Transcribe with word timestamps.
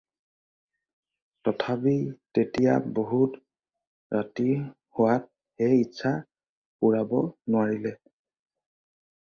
তথাপি 1.47 1.93
তেতিয়া 2.37 2.71
বহুত 2.99 3.37
ৰাতি 4.17 4.47
হোৱাত 4.61 5.29
সেই 5.61 5.77
ইচ্ছা 5.85 6.15
পূৰাব 6.81 7.17
নোৱাৰিলে। 7.25 7.97